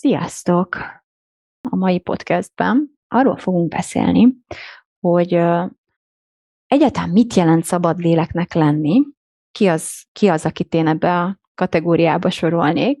[0.00, 0.76] Sziasztok!
[1.70, 4.34] A mai podcastben arról fogunk beszélni,
[5.00, 5.32] hogy
[6.66, 9.02] egyáltalán mit jelent szabad léleknek lenni,
[9.50, 12.98] ki az, ki az, akit én ebbe a kategóriába sorolnék,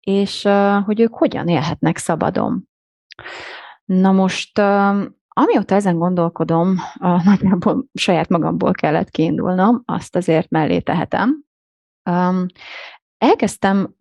[0.00, 0.48] és
[0.84, 2.68] hogy ők hogyan élhetnek szabadon.
[3.84, 4.58] Na most,
[5.28, 6.76] amióta ezen gondolkodom,
[7.24, 11.44] nagyjából saját magamból kellett kiindulnom, azt azért mellé tehetem.
[13.18, 13.94] Elkezdtem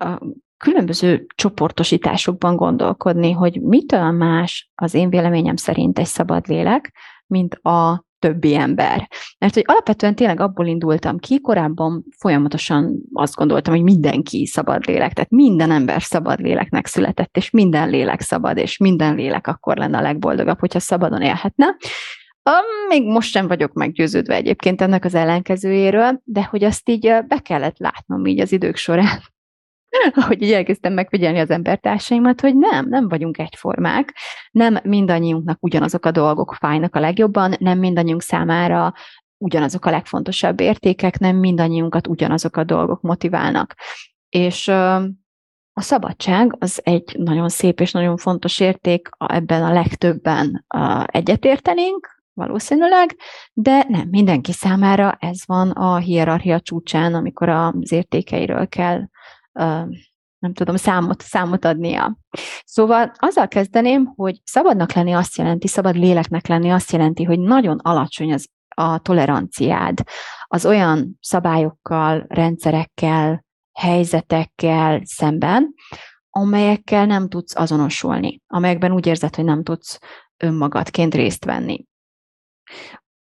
[0.58, 6.94] különböző csoportosításokban gondolkodni, hogy mitől más az én véleményem szerint egy szabad lélek,
[7.26, 9.08] mint a többi ember.
[9.38, 15.14] Mert hogy alapvetően tényleg abból indultam ki, korábban folyamatosan azt gondoltam, hogy mindenki szabad lélek,
[15.14, 19.98] tehát minden ember szabad léleknek született, és minden lélek szabad, és minden lélek akkor lenne
[19.98, 21.66] a legboldogabb, hogyha szabadon élhetne.
[22.88, 27.78] Még most sem vagyok meggyőződve egyébként ennek az ellenkezőjéről, de hogy azt így be kellett
[27.78, 29.20] látnom így az idők során,
[30.22, 34.16] ahogy így elkezdtem megfigyelni az embertársaimat, hogy nem, nem vagyunk egyformák,
[34.52, 38.94] nem mindannyiunknak ugyanazok a dolgok fájnak a legjobban, nem mindannyiunk számára
[39.38, 43.76] ugyanazok a legfontosabb értékek, nem mindannyiunkat ugyanazok a dolgok motiválnak.
[44.30, 44.68] És
[45.78, 50.66] a szabadság az egy nagyon szép és nagyon fontos érték, ebben a legtöbben
[51.06, 53.16] egyetértenénk, valószínűleg,
[53.54, 59.02] de nem mindenki számára ez van a hierarchia csúcsán, amikor az értékeiről kell
[60.40, 62.18] nem tudom, számot, számot adnia.
[62.66, 67.78] Szóval azzal kezdeném, hogy szabadnak lenni azt jelenti, szabad léleknek lenni azt jelenti, hogy nagyon
[67.78, 70.02] alacsony az a toleranciád
[70.48, 75.74] az olyan szabályokkal, rendszerekkel, helyzetekkel szemben,
[76.30, 80.00] amelyekkel nem tudsz azonosulni, amelyekben úgy érzed, hogy nem tudsz
[80.38, 81.86] önmagadként részt venni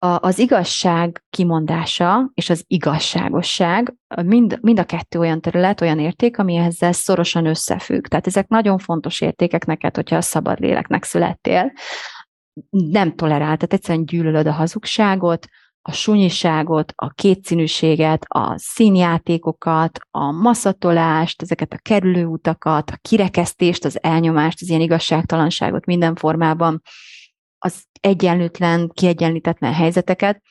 [0.06, 6.38] a, az igazság kimondása és az igazságosság mind, mind a kettő olyan terület, olyan érték,
[6.38, 8.06] ami ezzel szorosan összefügg.
[8.06, 11.72] Tehát ezek nagyon fontos értékek neked, hogyha a szabad léleknek születtél.
[12.70, 15.48] Nem tolerál, tehát egyszerűen gyűlölöd a hazugságot,
[15.82, 24.62] a sunyiságot, a kétszínűséget, a színjátékokat, a maszatolást, ezeket a kerülőutakat, a kirekesztést, az elnyomást,
[24.62, 26.82] az ilyen igazságtalanságot minden formában,
[27.58, 30.42] az egyenlőtlen, kiegyenlítetlen helyzeteket.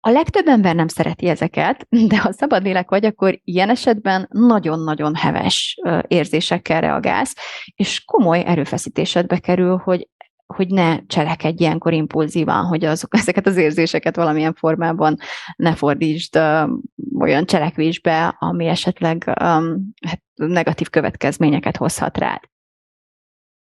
[0.00, 5.14] A legtöbb ember nem szereti ezeket, de ha szabad lélek vagy, akkor ilyen esetben nagyon-nagyon
[5.14, 7.34] heves érzésekkel reagálsz,
[7.74, 10.08] és komoly erőfeszítésedbe kerül, hogy
[10.46, 15.16] hogy ne cselekedj ilyenkor impulzívan, hogy azok, ezeket az érzéseket valamilyen formában
[15.56, 16.70] ne fordítsd uh,
[17.18, 22.40] olyan cselekvésbe, ami esetleg um, hát negatív következményeket hozhat rád.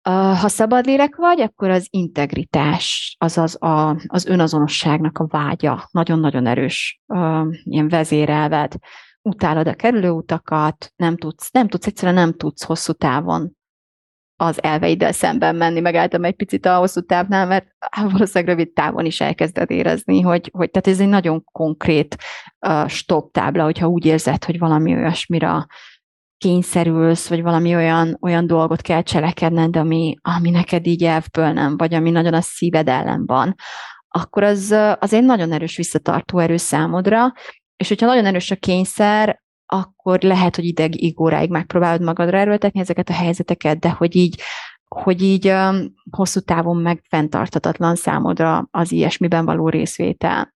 [0.01, 7.01] Ha szabad lélek vagy, akkor az integritás, azaz a, az önazonosságnak a vágya, nagyon-nagyon erős
[7.63, 8.73] ilyen vezérelved.
[9.21, 13.57] Utálod a kerülőutakat, nem tudsz, nem tudsz, egyszerűen nem tudsz hosszú távon
[14.41, 17.67] az elveiddel szemben menni, megálltam egy picit a hosszú távnál, mert
[18.11, 22.17] valószínűleg rövid távon is elkezded érezni, hogy, hogy tehát ez egy nagyon konkrét
[22.67, 25.67] uh, stop tábla, hogyha úgy érzed, hogy valami olyasmira
[26.39, 31.93] kényszerülsz, vagy valami olyan, olyan dolgot kell cselekedned, ami, ami neked így elvből nem, vagy
[31.93, 33.55] ami nagyon a szíved ellen van,
[34.07, 37.33] akkor az, az egy nagyon erős visszatartó erő számodra,
[37.77, 43.09] és hogyha nagyon erős a kényszer, akkor lehet, hogy ideg óráig megpróbálod magadra erőltetni ezeket
[43.09, 44.41] a helyzeteket, de hogy így,
[44.87, 50.53] hogy így um, hosszú távon meg fenntartatatlan számodra az ilyesmiben való részvétel.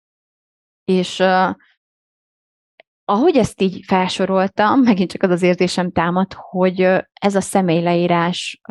[0.83, 1.55] És uh,
[3.09, 6.81] ahogy ezt így felsoroltam, megint csak az az érzésem támad, hogy
[7.13, 8.61] ez a személyleírás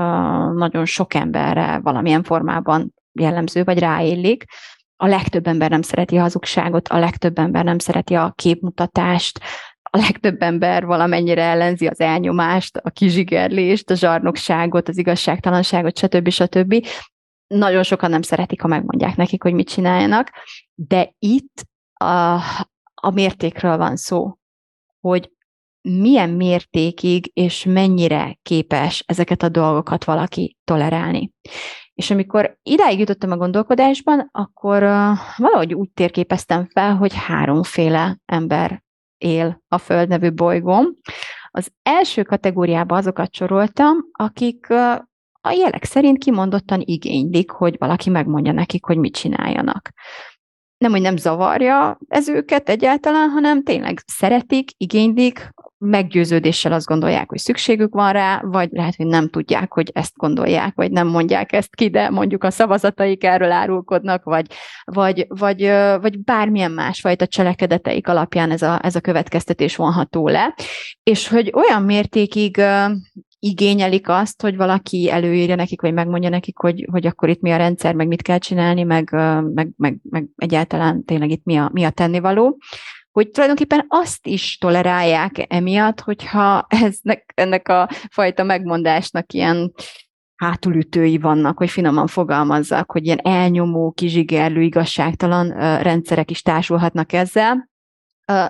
[0.54, 4.44] nagyon sok emberre valamilyen formában jellemző, vagy ráillik.
[4.96, 9.40] A legtöbb ember nem szereti a hazugságot, a legtöbb ember nem szereti a képmutatást,
[9.90, 16.28] a legtöbb ember valamennyire ellenzi az elnyomást, a kizsigerlést, a zsarnokságot, az igazságtalanságot, stb.
[16.28, 16.86] stb.
[17.46, 20.30] Nagyon sokan nem szeretik, ha megmondják nekik, hogy mit csináljanak,
[20.74, 21.62] de itt
[21.94, 22.40] a,
[23.00, 24.38] a mértékről van szó,
[25.00, 25.30] hogy
[25.80, 31.32] milyen mértékig és mennyire képes ezeket a dolgokat valaki tolerálni.
[31.94, 34.82] És amikor idáig jutottam a gondolkodásban, akkor
[35.36, 38.82] valahogy úgy térképeztem fel, hogy háromféle ember
[39.18, 40.96] él a Föld nevű bolygón.
[41.50, 44.70] Az első kategóriába azokat soroltam, akik
[45.40, 49.90] a jelek szerint kimondottan igénylik, hogy valaki megmondja nekik, hogy mit csináljanak
[50.78, 57.38] nem, hogy nem zavarja ez őket egyáltalán, hanem tényleg szeretik, igénylik, meggyőződéssel azt gondolják, hogy
[57.38, 61.74] szükségük van rá, vagy lehet, hogy nem tudják, hogy ezt gondolják, vagy nem mondják ezt
[61.74, 64.46] ki, de mondjuk a szavazataik erről árulkodnak, vagy,
[64.84, 65.62] vagy, vagy,
[66.00, 70.54] vagy bármilyen másfajta cselekedeteik alapján ez a, ez a következtetés vonható le,
[71.02, 72.62] és hogy olyan mértékig
[73.38, 77.56] igényelik azt, hogy valaki előírja nekik, vagy megmondja nekik, hogy, hogy akkor itt mi a
[77.56, 79.10] rendszer, meg mit kell csinálni, meg,
[79.54, 82.58] meg, meg, meg egyáltalán tényleg itt mi a, mi a tennivaló,
[83.10, 89.72] hogy tulajdonképpen azt is tolerálják emiatt, hogyha eznek, ennek a fajta megmondásnak ilyen
[90.36, 95.48] hátulütői vannak, hogy finoman fogalmazzak, hogy ilyen elnyomó, kizsigerlő, igazságtalan
[95.82, 97.68] rendszerek is társulhatnak ezzel,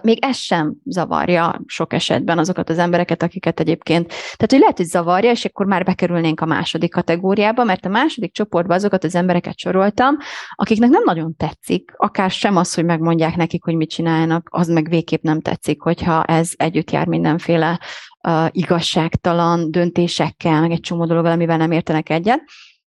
[0.03, 4.87] még ez sem zavarja sok esetben azokat az embereket, akiket egyébként, tehát hogy lehet, hogy
[4.87, 9.59] zavarja, és akkor már bekerülnénk a második kategóriába, mert a második csoportba azokat az embereket
[9.59, 10.17] soroltam,
[10.55, 14.89] akiknek nem nagyon tetszik, akár sem az, hogy megmondják nekik, hogy mit csináljanak, az meg
[14.89, 17.81] végképp nem tetszik, hogyha ez együtt jár mindenféle
[18.29, 22.41] uh, igazságtalan döntésekkel, meg egy csomó dologgal, amivel nem értenek egyet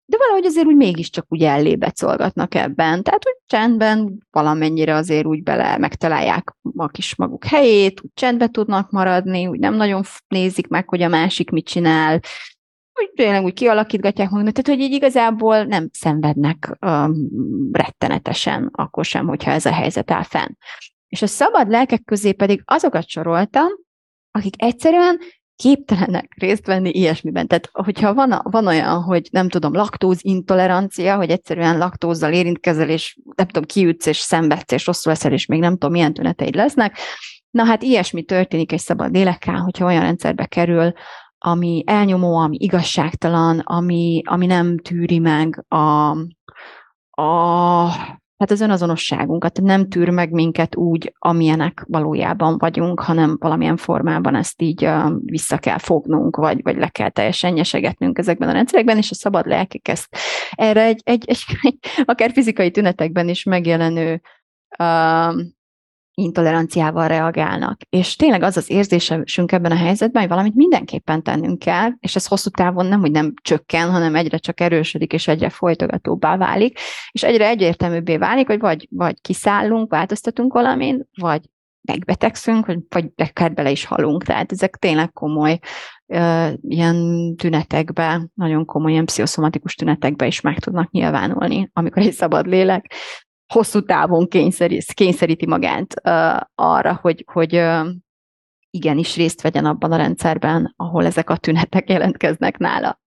[0.06, 3.02] de valahogy azért úgy mégiscsak úgy ellébecolgatnak ebben.
[3.02, 8.90] Tehát úgy csendben valamennyire azért úgy bele megtalálják a kis maguk helyét, úgy csendbe tudnak
[8.90, 12.20] maradni, úgy nem nagyon nézik meg, hogy a másik mit csinál,
[13.00, 17.28] úgy tényleg úgy kialakítgatják magukat, tehát hogy így igazából nem szenvednek um,
[17.72, 20.48] rettenetesen, akkor sem, hogyha ez a helyzet áll fenn.
[21.08, 23.68] És a szabad lelkek közé pedig azokat soroltam,
[24.30, 25.18] akik egyszerűen
[25.56, 27.46] képtelenek részt venni ilyesmiben.
[27.46, 33.18] Tehát, hogyha van, van olyan, hogy nem tudom, laktóz intolerancia, hogy egyszerűen laktózzal érintkezel, és
[33.36, 36.98] nem tudom, kiütsz, és szenvedsz, és rosszul leszel, és még nem tudom, milyen tüneteid lesznek.
[37.50, 40.92] Na hát ilyesmi történik egy szabad lélekkel, hogyha olyan rendszerbe kerül,
[41.38, 46.10] ami elnyomó, ami igazságtalan, ami, ami nem tűri meg a,
[47.22, 47.88] a
[48.44, 54.62] hát az önazonosságunkat nem tűr meg minket úgy, amilyenek valójában vagyunk, hanem valamilyen formában ezt
[54.62, 54.88] így
[55.24, 59.46] vissza kell fognunk, vagy, vagy le kell teljesen nyesegetnünk ezekben a rendszerekben, és a szabad
[59.46, 60.16] lelkek ezt
[60.50, 64.20] erre egy, egy, egy, egy akár fizikai tünetekben is megjelenő
[66.14, 67.80] intoleranciával reagálnak.
[67.90, 72.26] És tényleg az az érzésünk ebben a helyzetben, hogy valamit mindenképpen tennünk kell, és ez
[72.26, 76.78] hosszú távon nem, hogy nem csökken, hanem egyre csak erősödik, és egyre folytogatóbbá válik,
[77.10, 81.40] és egyre egyértelműbbé válik, hogy vagy, vagy kiszállunk, változtatunk valamin, vagy
[81.80, 84.24] megbetegszünk, vagy, vagy akár bele is halunk.
[84.24, 85.58] Tehát ezek tényleg komoly
[86.60, 86.96] ilyen
[87.36, 92.92] tünetekbe, nagyon komoly ilyen pszichoszomatikus tünetekbe is meg tudnak nyilvánulni, amikor egy szabad lélek
[93.46, 95.94] hosszú távon kényszerít, kényszeríti magát
[96.54, 97.86] arra, hogy, hogy uh,
[98.70, 103.00] igenis részt vegyen abban a rendszerben, ahol ezek a tünetek jelentkeznek nála.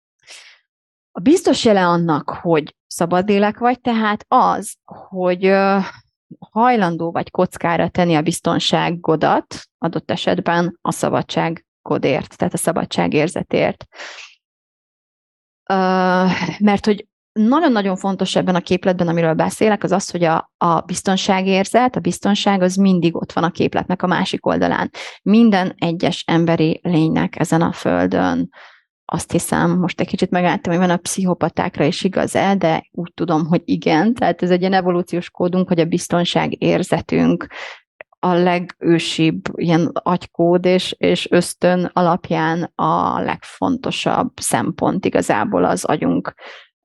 [1.12, 5.54] A biztos jele annak, hogy szabad lélek vagy, tehát az, hogy
[6.40, 13.86] hajlandó vagy kockára tenni a biztonságodat, adott esetben a szabadsággodért, tehát a szabadságérzetért.
[15.69, 17.07] Uh, mert hogy
[17.38, 22.62] nagyon-nagyon fontos ebben a képletben, amiről beszélek, az az, hogy a, a biztonságérzet, a biztonság
[22.62, 24.92] az mindig ott van a képletnek a másik oldalán.
[25.22, 28.50] Minden egyes emberi lénynek ezen a földön,
[29.12, 33.12] azt hiszem, most egy kicsit megálltam, hogy van a pszichopatákra is igaz el, de úgy
[33.14, 34.14] tudom, hogy igen.
[34.14, 37.47] Tehát ez egy ilyen evolúciós kódunk, hogy a biztonság érzetünk
[38.19, 46.33] a legősibb ilyen agykód és, és ösztön alapján a legfontosabb szempont igazából az agyunk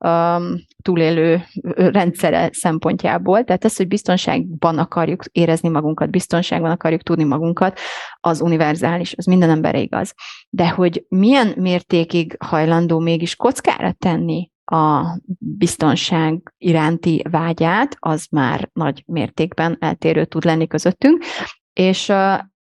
[0.05, 1.43] um, túlélő
[1.77, 3.45] rendszere szempontjából.
[3.45, 7.79] Tehát ez, hogy biztonságban akarjuk érezni magunkat, biztonságban akarjuk tudni magunkat,
[8.21, 10.15] az univerzális, az minden emberre igaz.
[10.51, 19.03] De hogy milyen mértékig hajlandó mégis kockára tenni a biztonság iránti vágyát, az már nagy
[19.07, 21.25] mértékben eltérő tud lenni közöttünk.
[21.73, 22.13] És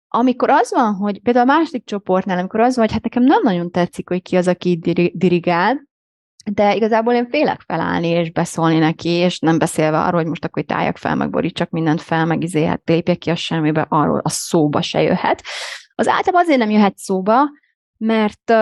[0.09, 3.43] amikor az van, hogy például a második csoportnál, amikor az van, hogy hát nekem nem
[3.43, 4.79] nagyon tetszik, hogy ki az, aki
[5.15, 5.89] dirigál,
[6.53, 10.63] de igazából én félek felállni és beszólni neki, és nem beszélve arról, hogy most akkor
[10.63, 14.29] tájak fel, meg borítsak mindent fel, meg izé, hát lépjek ki a semmibe, arról a
[14.29, 15.43] szóba se jöhet.
[15.95, 17.35] Az általában azért nem jöhet szóba,
[17.97, 18.53] mert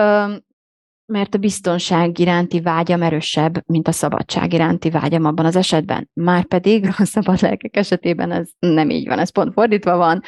[1.05, 6.09] mert a biztonság iránti vágyam erősebb, mint a szabadság iránti vágyam abban az esetben.
[6.13, 10.21] Márpedig a szabad lelkek esetében ez nem így van, ez pont fordítva van,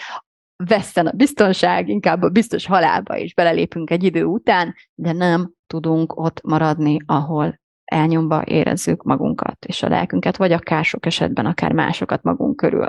[0.68, 6.16] veszten a biztonság, inkább a biztos halálba is belelépünk egy idő után, de nem tudunk
[6.18, 12.24] ott maradni, ahol elnyomva érezzük magunkat és a lelkünket, vagy akár sok esetben akár másokat
[12.24, 12.88] magunk körül.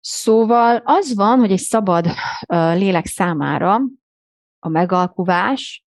[0.00, 2.06] Szóval az van, hogy egy szabad
[2.48, 3.80] lélek számára
[4.58, 5.84] a megalkuvás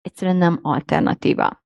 [0.00, 1.62] egyszerűen nem alternatíva.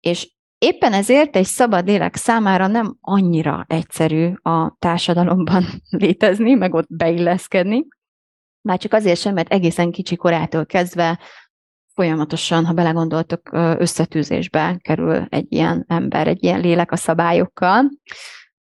[0.00, 5.64] És éppen ezért egy szabad lélek számára nem annyira egyszerű a társadalomban
[6.04, 7.86] létezni, meg ott beilleszkedni,
[8.68, 11.18] már csak azért sem, mert egészen kicsi korától kezdve
[12.00, 17.90] folyamatosan, ha belegondoltok, összetűzésbe kerül egy ilyen ember, egy ilyen lélek a szabályokkal,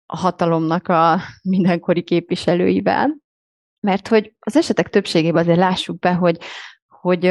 [0.06, 3.18] a hatalomnak a mindenkori képviselőivel,
[3.80, 6.38] mert hogy az esetek többségében azért lássuk be, hogy
[6.88, 7.26] hogy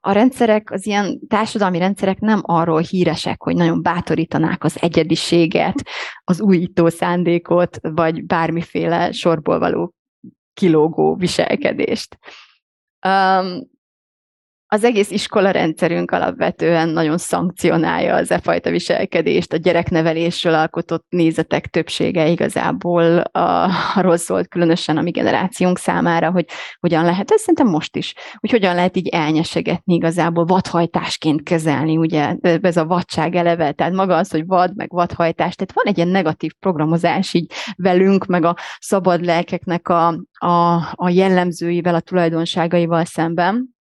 [0.00, 5.82] a rendszerek, az ilyen társadalmi rendszerek nem arról híresek, hogy nagyon bátorítanák az egyediséget,
[6.24, 9.94] az újító szándékot, vagy bármiféle sorból való
[10.54, 12.18] kilógó viselkedést.
[13.06, 13.76] Um,
[14.70, 21.66] az egész iskola rendszerünk alapvetően nagyon szankcionálja az e fajta viselkedést, a gyereknevelésről alkotott nézetek
[21.66, 23.22] többsége igazából
[23.94, 26.44] arról szólt, különösen a mi generációnk számára, hogy
[26.80, 32.36] hogyan lehet, ez szerintem most is, hogy hogyan lehet így elnyesegetni igazából, vadhajtásként kezelni, ugye
[32.40, 36.08] ez a vadság eleve, tehát maga az, hogy vad, meg vadhajtás, tehát van egy ilyen
[36.08, 43.76] negatív programozás így velünk, meg a szabad lelkeknek a, a, a jellemzőivel, a tulajdonságaival szemben,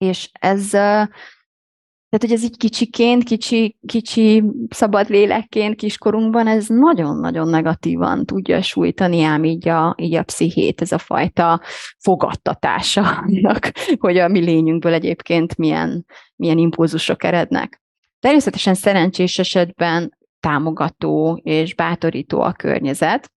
[0.00, 8.24] és ez, tehát, hogy ez így kicsiként, kicsi, kicsi szabad lélekként kiskorunkban, ez nagyon-nagyon negatívan
[8.24, 11.60] tudja sújtani ám így a, így a pszichét, ez a fajta
[11.98, 16.04] fogadtatása annak, hogy a mi lényünkből egyébként milyen,
[16.36, 17.82] milyen impulzusok erednek.
[18.20, 23.30] Természetesen szerencsés esetben támogató és bátorító a környezet,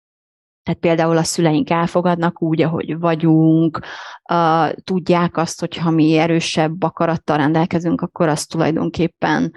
[0.64, 3.80] tehát például a szüleink elfogadnak úgy, ahogy vagyunk,
[4.32, 9.54] uh, tudják azt, hogy ha mi erősebb akarattal rendelkezünk, akkor az tulajdonképpen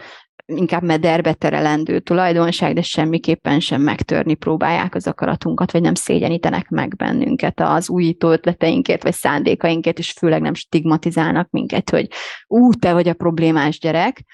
[0.47, 6.97] inkább mederbe terelendő tulajdonság, de semmiképpen sem megtörni próbálják az akaratunkat, vagy nem szégyenítenek meg
[6.97, 12.09] bennünket az újító ötleteinkért, vagy szándékainkért, és főleg nem stigmatizálnak minket, hogy
[12.47, 14.25] ú, te vagy a problémás gyerek,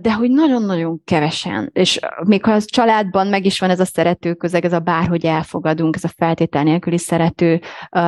[0.00, 4.34] de hogy nagyon-nagyon kevesen, és még ha az családban meg is van ez a szerető
[4.34, 7.60] közeg, ez a bárhogy elfogadunk, ez a feltétel nélküli szerető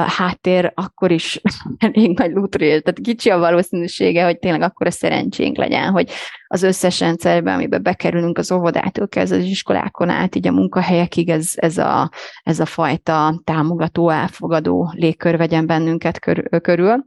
[0.07, 1.41] háttér, akkor is
[1.79, 6.11] elég nagy lútrél, tehát kicsi a valószínűsége, hogy tényleg akkor a szerencsénk legyen, hogy
[6.47, 11.53] az összes rendszerben, amiben bekerülünk az óvodától kezdve az iskolákon át, így a munkahelyekig ez,
[11.55, 12.11] ez, a,
[12.43, 17.05] ez a fajta támogató, elfogadó légkör vegyen bennünket kör, körül.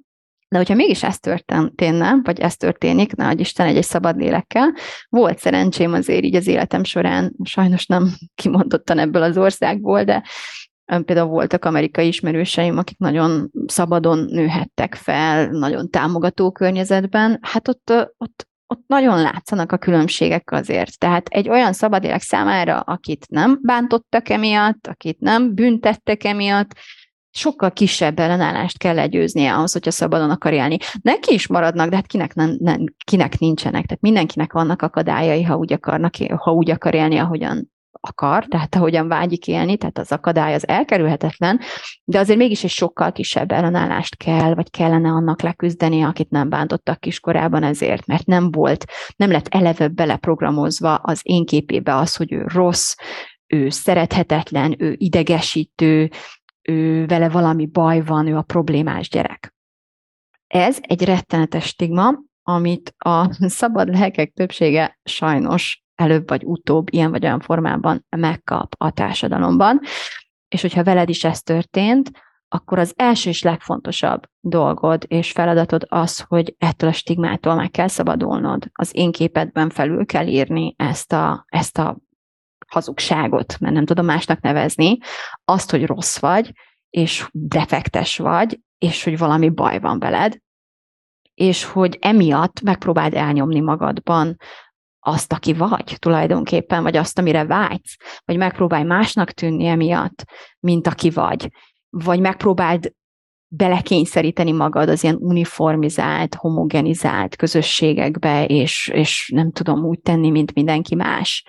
[0.51, 4.73] De hogyha mégis ez történne, vagy ez történik, na, hogy Isten egy, egy szabad lélekkel,
[5.09, 8.09] volt szerencsém azért így az életem során, sajnos nem
[8.41, 10.23] kimondottan ebből az országból, de
[10.85, 18.47] például voltak amerikai ismerőseim, akik nagyon szabadon nőhettek fel, nagyon támogató környezetben, hát ott, ott,
[18.67, 20.97] ott nagyon látszanak a különbségek azért.
[20.97, 26.75] Tehát egy olyan szabadélek számára, akit nem bántottak emiatt, akit nem büntettek emiatt,
[27.31, 30.77] sokkal kisebb ellenállást kell legyőznie ahhoz, hogyha szabadon akar élni.
[31.01, 33.85] Neki is maradnak, de hát kinek, nem, nem, kinek nincsenek.
[33.85, 37.69] Tehát mindenkinek vannak akadályai, ha úgy, akarnak, ha úgy akar élni, ahogyan
[38.01, 41.59] akar, tehát ahogyan vágyik élni, tehát az akadály az elkerülhetetlen,
[42.03, 46.99] de azért mégis egy sokkal kisebb ellenállást kell, vagy kellene annak leküzdeni, akit nem bántottak
[46.99, 48.85] kiskorában ezért, mert nem volt,
[49.15, 52.95] nem lett eleve beleprogramozva az én képébe az, hogy ő rossz,
[53.47, 56.09] ő szerethetetlen, ő idegesítő,
[56.61, 59.53] ő vele valami baj van, ő a problémás gyerek.
[60.47, 62.13] Ez egy rettenetes stigma,
[62.43, 68.91] amit a szabad lelkek többsége sajnos előbb vagy utóbb ilyen vagy olyan formában megkap a
[68.91, 69.79] társadalomban.
[70.47, 72.11] És hogyha veled is ez történt,
[72.53, 77.87] akkor az első és legfontosabb dolgod és feladatod az, hogy ettől a stigmától meg kell
[77.87, 78.69] szabadulnod.
[78.71, 81.97] Az én képedben felül kell írni ezt a, ezt a
[82.71, 84.97] hazugságot, mert nem tudom másnak nevezni,
[85.45, 86.51] azt, hogy rossz vagy,
[86.89, 90.37] és defektes vagy, és hogy valami baj van veled,
[91.33, 94.37] és hogy emiatt megpróbáld elnyomni magadban
[94.99, 100.23] azt, aki vagy tulajdonképpen, vagy azt, amire vágysz, vagy megpróbálj másnak tűnni emiatt,
[100.59, 101.49] mint aki vagy,
[101.89, 102.93] vagy megpróbáld
[103.53, 110.95] belekényszeríteni magad az ilyen uniformizált, homogenizált közösségekbe, és, és nem tudom úgy tenni, mint mindenki
[110.95, 111.45] más.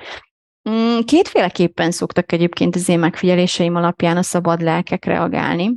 [0.71, 5.71] Mm, kétféleképpen szoktak egyébként az én megfigyeléseim alapján a szabad lelkek reagálni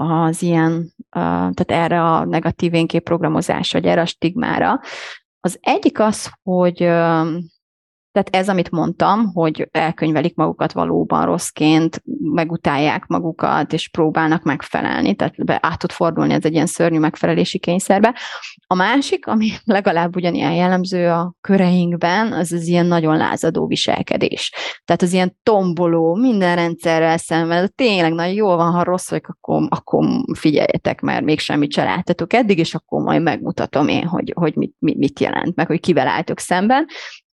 [0.00, 4.80] az ilyen, tehát erre a negatív énkép programozásra, vagy erre a stigmára.
[5.40, 6.82] Az egyik az, hogy
[8.18, 15.44] Tehát ez, amit mondtam, hogy elkönyvelik magukat valóban rosszként, megutálják magukat, és próbálnak megfelelni, tehát
[15.44, 18.14] be át tud fordulni ez egy ilyen szörnyű megfelelési kényszerbe.
[18.66, 24.52] A másik, ami legalább ugyanilyen jellemző a köreinkben, az az ilyen nagyon lázadó viselkedés.
[24.84, 29.66] Tehát az ilyen tomboló, minden rendszerrel szemben, tényleg nagyon jól van, ha rossz vagyok, akkor,
[29.68, 34.74] akkor figyeljetek, mert még semmit csaláltatok eddig, és akkor majd megmutatom én, hogy, hogy mit,
[34.78, 36.86] mit jelent, meg hogy kivel álltok szemben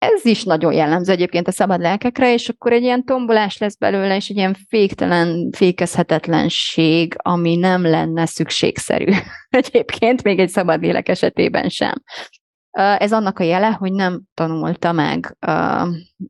[0.01, 4.17] ez is nagyon jellemző egyébként a szabad lelkekre, és akkor egy ilyen tombolás lesz belőle,
[4.17, 9.13] és egy ilyen féktelen, fékezhetetlenség, ami nem lenne szükségszerű
[9.49, 12.03] egyébként, még egy szabad lélek esetében sem.
[12.99, 15.37] Ez annak a jele, hogy nem tanulta meg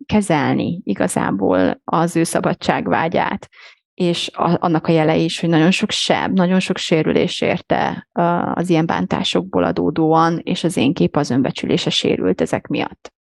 [0.06, 3.48] kezelni igazából az ő szabadságvágyát,
[3.94, 8.08] és annak a jele is, hogy nagyon sok seb, nagyon sok sérülés érte
[8.54, 13.12] az ilyen bántásokból adódóan, és az én kép az önbecsülése sérült ezek miatt.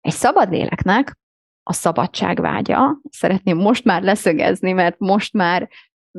[0.00, 1.18] Egy szabad léleknek
[1.62, 5.68] a szabadság vágya, szeretném most már leszögezni, mert most már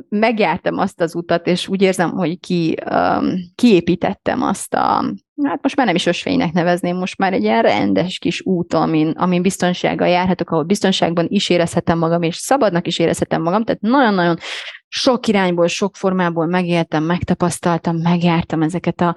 [0.09, 5.13] megjártam azt az utat, és úgy érzem, hogy ki, um, kiépítettem azt a,
[5.43, 9.09] hát most már nem is ösvénynek nevezném, most már egy ilyen rendes kis út, amin,
[9.09, 14.37] amin biztonsággal járhatok, ahol biztonságban is érezhetem magam, és szabadnak is érezhetem magam, tehát nagyon-nagyon
[14.87, 19.15] sok irányból, sok formából megéltem, megtapasztaltam, megjártam ezeket a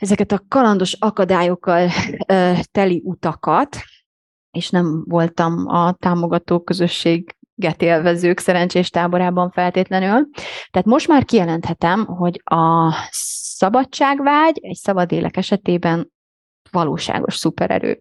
[0.00, 1.90] ezeket a kalandos akadályokkal
[2.70, 3.76] teli utakat,
[4.50, 7.34] és nem voltam a támogató közösség
[7.78, 10.28] élvezők szerencsés táborában feltétlenül.
[10.70, 12.94] Tehát most már kijelenthetem, hogy a
[13.56, 16.10] szabadságvágy egy szabad élek esetében
[16.70, 18.00] valóságos szupererő.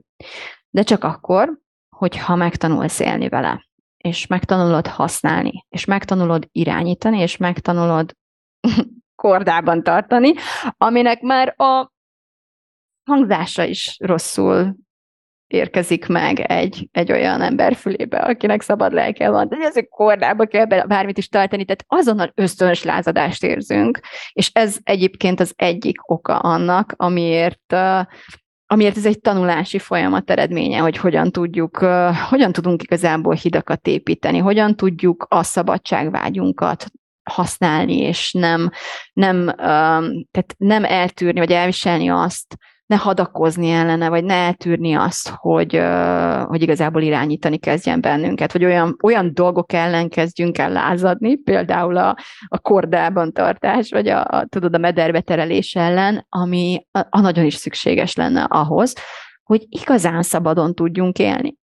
[0.69, 1.59] De csak akkor,
[1.95, 8.15] hogyha megtanulsz élni vele, és megtanulod használni, és megtanulod irányítani, és megtanulod
[9.19, 10.33] kordában tartani,
[10.77, 11.91] aminek már a
[13.03, 14.75] hangzása is rosszul
[15.47, 19.47] érkezik meg egy, egy olyan ember fülébe, akinek szabad lelke van.
[19.47, 23.99] De ezek kordába kell bármit is tartani, tehát azonnal ösztönös lázadást érzünk,
[24.31, 27.75] és ez egyébként az egyik oka annak, amiért
[28.71, 31.77] amiért ez egy tanulási folyamat eredménye, hogy hogyan tudjuk,
[32.29, 36.85] hogyan tudunk igazából hidakat építeni, hogyan tudjuk a szabadságvágyunkat
[37.29, 38.69] használni, és nem,
[39.13, 39.45] nem,
[40.31, 42.57] tehát nem eltűrni, vagy elviselni azt,
[42.89, 45.81] ne hadakozni ellene, vagy ne eltűrni azt, hogy,
[46.45, 52.17] hogy igazából irányítani kezdjen bennünket, vagy olyan, olyan dolgok ellen kezdjünk el lázadni, például a,
[52.47, 57.45] a kordában tartás, vagy a, a, tudod, a mederbe terelés ellen, ami a, a nagyon
[57.45, 58.95] is szükséges lenne ahhoz,
[59.43, 61.57] hogy igazán szabadon tudjunk élni.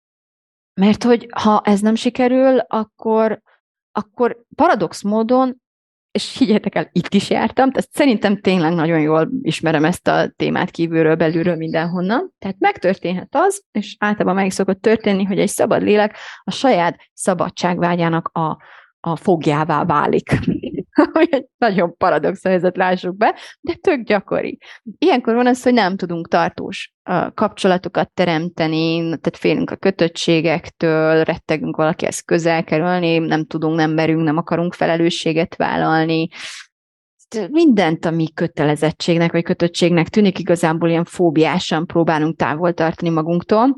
[0.81, 3.41] Mert hogy ha ez nem sikerül, akkor,
[3.95, 5.63] akkor paradox módon
[6.11, 10.71] és higgyetek el, itt is jártam, tehát szerintem tényleg nagyon jól ismerem ezt a témát
[10.71, 12.33] kívülről, belülről, mindenhonnan.
[12.39, 18.27] Tehát megtörténhet az, és általában meg szokott történni, hogy egy szabad lélek a saját szabadságvágyának
[18.27, 18.57] a,
[18.99, 20.39] a fogjává válik.
[21.13, 24.57] Ami egy nagyon paradox helyzet, lássuk be, de tök gyakori.
[24.97, 26.93] Ilyenkor van az, hogy nem tudunk tartós
[27.33, 34.37] kapcsolatokat teremteni, tehát félünk a kötöttségektől, rettegünk valakihez közel kerülni, nem tudunk, nem merünk, nem
[34.37, 36.27] akarunk felelősséget vállalni,
[37.49, 43.75] mindent, ami kötelezettségnek vagy kötöttségnek tűnik, igazából ilyen fóbiásan próbálunk távol tartani magunktól.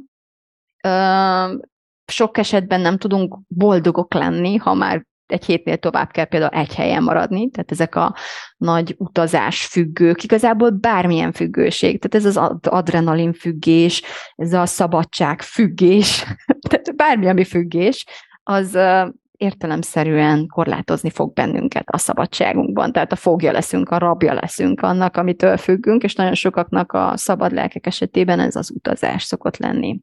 [2.12, 7.04] Sok esetben nem tudunk boldogok lenni, ha már egy hétnél tovább kell például egy helyen
[7.04, 8.16] maradni, tehát ezek a
[8.58, 14.02] nagy utazás függők, igazából bármilyen függőség, tehát ez az adrenalin függés,
[14.36, 16.26] ez a szabadság függés,
[16.70, 18.06] tehát bármi, ami függés,
[18.44, 18.78] az
[19.38, 22.92] értelemszerűen korlátozni fog bennünket a szabadságunkban.
[22.92, 27.52] Tehát a fogja leszünk, a rabja leszünk annak, amitől függünk, és nagyon sokaknak a szabad
[27.52, 30.00] lelkek esetében ez az utazás szokott lenni.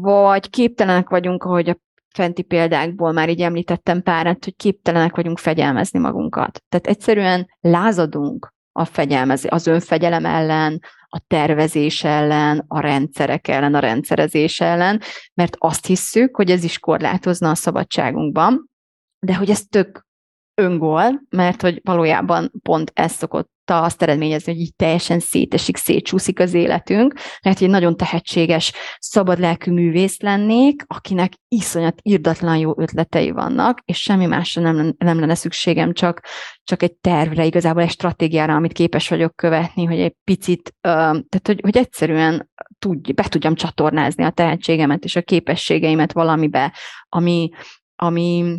[0.00, 1.78] Vagy képtelenek vagyunk, ahogy a
[2.14, 6.62] fenti példákból már így említettem párat, hogy képtelenek vagyunk fegyelmezni magunkat.
[6.68, 13.78] Tehát egyszerűen lázadunk a fegyelmezi, az önfegyelem ellen, a tervezés ellen, a rendszerek ellen, a
[13.78, 15.00] rendszerezés ellen,
[15.34, 18.70] mert azt hisszük, hogy ez is korlátozna a szabadságunkban,
[19.18, 20.06] de hogy ez tök
[20.54, 26.54] öngól, mert hogy valójában pont ez szokott azt eredményezni, hogy így teljesen szétesik, szétcsúszik az
[26.54, 27.14] életünk.
[27.40, 34.00] Lehet, hogy egy nagyon tehetséges, szabadlelkű művész lennék, akinek iszonyat irdatlan jó ötletei vannak, és
[34.00, 36.20] semmi másra nem, nem lenne szükségem, csak,
[36.64, 41.60] csak egy tervre, igazából egy stratégiára, amit képes vagyok követni, hogy egy picit, tehát hogy,
[41.62, 46.72] hogy egyszerűen tudj, be tudjam csatornázni a tehetségemet és a képességeimet valamibe,
[47.08, 47.50] ami,
[47.96, 48.58] ami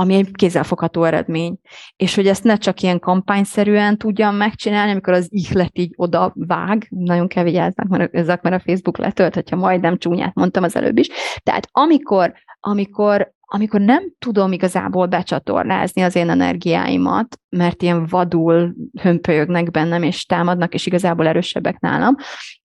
[0.00, 1.58] ami egy kézzelfogható eredmény.
[1.96, 6.86] És hogy ezt ne csak ilyen kampányszerűen tudjam megcsinálni, amikor az ihlet így oda vág,
[6.88, 10.98] nagyon kell vigyáznak, mert ezek, mert a Facebook letölt, hogyha majdnem csúnyát mondtam az előbb
[10.98, 11.08] is.
[11.42, 19.70] Tehát amikor, amikor amikor nem tudom igazából becsatornázni az én energiáimat, mert ilyen vadul hömpölyögnek
[19.70, 22.14] bennem, és támadnak, és igazából erősebbek nálam,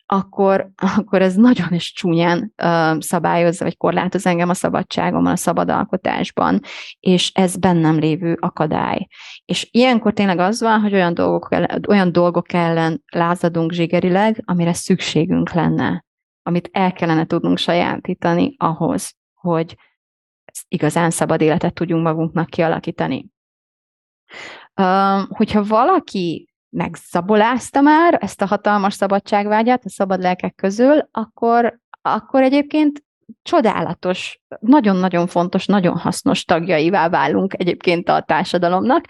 [0.05, 5.69] akkor, akkor ez nagyon is csúnyán uh, szabályozza, vagy korlátoz engem a szabadságomon, a szabad
[5.69, 6.59] alkotásban,
[6.99, 9.07] és ez bennem lévő akadály.
[9.45, 11.49] És ilyenkor tényleg az van, hogy olyan dolgok,
[11.87, 16.05] olyan dolgok ellen lázadunk zsigerileg, amire szükségünk lenne,
[16.43, 19.75] amit el kellene tudnunk sajátítani ahhoz, hogy
[20.67, 23.25] igazán szabad életet tudjunk magunknak kialakítani.
[25.27, 33.03] Hogyha valaki megszabolázta már ezt a hatalmas szabadságvágyát a szabad lelkek közül, akkor, akkor egyébként
[33.41, 39.05] csodálatos, nagyon-nagyon fontos, nagyon hasznos tagjaivá válunk egyébként a társadalomnak,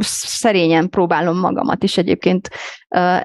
[0.00, 2.48] szerényen próbálom magamat is egyébként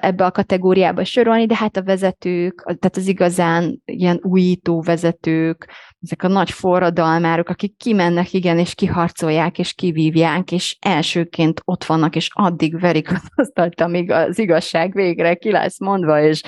[0.00, 5.68] ebbe a kategóriába sorolni, de hát a vezetők, tehát az igazán ilyen újító vezetők,
[6.06, 12.16] ezek a nagy forradalmárok, akik kimennek, igen, és kiharcolják, és kivívják, és elsőként ott vannak,
[12.16, 16.42] és addig verik az asztalt, amíg az igazság végre ki lesz mondva, és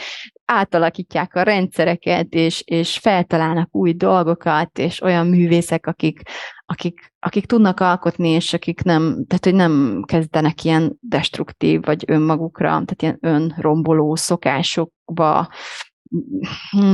[0.45, 6.21] átalakítják a rendszereket, és, és feltalálnak új dolgokat, és olyan művészek, akik,
[6.67, 12.69] akik, akik tudnak alkotni, és akik nem, tehát hogy nem kezdenek ilyen destruktív, vagy önmagukra,
[12.69, 15.49] tehát ilyen önromboló szokásokba,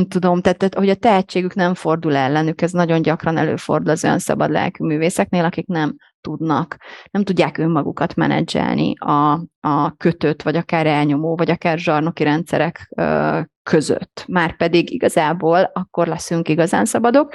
[0.09, 4.19] tudom, tehát, tehát hogy a tehetségük nem fordul ellenük, ez nagyon gyakran előfordul az olyan
[4.19, 6.77] szabad lelkű művészeknél, akik nem tudnak,
[7.11, 13.41] nem tudják önmagukat menedzselni a, a kötött, vagy akár elnyomó, vagy akár zsarnoki rendszerek ö,
[13.63, 14.25] között.
[14.29, 17.33] Márpedig igazából akkor leszünk igazán szabadok,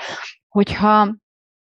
[0.48, 1.16] hogyha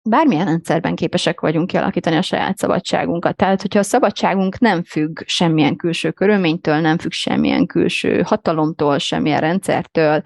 [0.03, 3.35] bármilyen rendszerben képesek vagyunk kialakítani a saját szabadságunkat.
[3.35, 9.39] Tehát, hogyha a szabadságunk nem függ semmilyen külső körülménytől, nem függ semmilyen külső hatalomtól, semmilyen
[9.39, 10.21] rendszertől,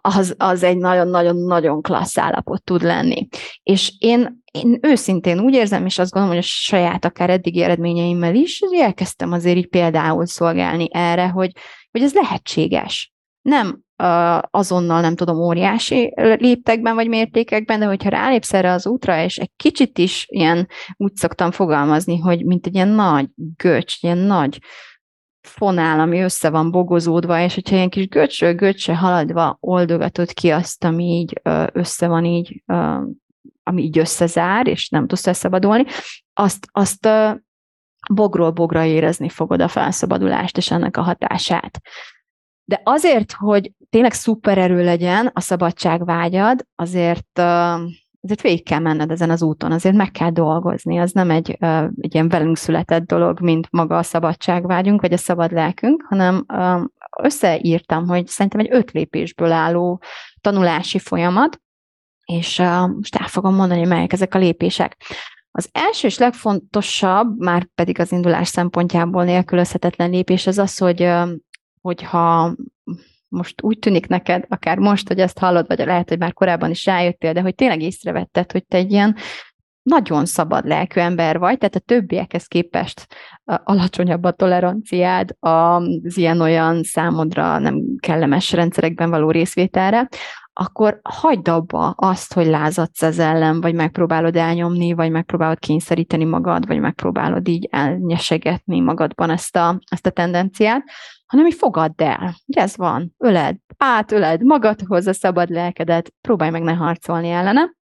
[0.00, 3.28] az, az egy nagyon-nagyon-nagyon klassz állapot tud lenni.
[3.62, 8.34] És én, én őszintén úgy érzem, és azt gondolom, hogy a saját akár eddigi eredményeimmel
[8.34, 11.52] is, hogy elkezdtem azért így például szolgálni erre, hogy,
[11.90, 13.12] hogy ez lehetséges.
[13.42, 13.80] Nem
[14.50, 19.50] azonnal nem tudom, óriási léptekben vagy mértékekben, de hogyha rálépsz erre az útra, és egy
[19.56, 24.58] kicsit is ilyen, úgy szoktam fogalmazni, hogy mint egy ilyen nagy göcs, ilyen nagy
[25.40, 30.84] fonál, ami össze van bogozódva, és hogyha ilyen kis göcsről göcsre haladva oldogatod ki azt,
[30.84, 31.40] ami így
[31.72, 32.62] össze van így,
[33.62, 35.84] ami így összezár, és nem tudsz elszabadulni,
[36.32, 37.08] azt, azt
[38.14, 41.80] bogról bogra érezni fogod a felszabadulást és ennek a hatását.
[42.68, 47.40] De azért, hogy tényleg szupererő legyen a szabadságvágyad, azért
[48.26, 51.50] azért végig kell menned ezen az úton, azért meg kell dolgozni, az nem egy,
[52.00, 56.46] egy ilyen velünk született dolog, mint maga a szabadságvágyunk, vagy a szabad lelkünk, hanem
[57.22, 60.02] összeírtam, hogy szerintem egy öt lépésből álló
[60.40, 61.60] tanulási folyamat,
[62.24, 62.58] és
[62.96, 64.96] most el fogom mondani, hogy melyek ezek a lépések.
[65.50, 71.08] Az első és legfontosabb, már pedig az indulás szempontjából nélkülözhetetlen lépés az az, hogy
[71.86, 72.54] hogyha
[73.28, 76.84] most úgy tűnik neked, akár most, hogy ezt hallod, vagy lehet, hogy már korábban is
[76.84, 79.16] rájöttél, de hogy tényleg észrevetted, hogy te egy ilyen
[79.82, 83.06] nagyon szabad lelkű ember vagy, tehát a többiekhez képest
[83.44, 90.08] alacsonyabb a toleranciád az ilyen-olyan számodra nem kellemes rendszerekben való részvételre,
[90.52, 96.66] akkor hagyd abba azt, hogy lázadsz ez ellen, vagy megpróbálod elnyomni, vagy megpróbálod kényszeríteni magad,
[96.66, 100.82] vagy megpróbálod így elnyesegetni magadban ezt a, ezt a tendenciát,
[101.26, 104.42] hanem így fogadd el, hogy ez van, öled, átöled.
[104.42, 107.74] Magadhoz a szabad lelkedet, próbálj meg ne harcolni ellene,